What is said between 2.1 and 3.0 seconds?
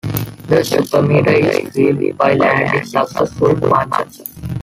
by landing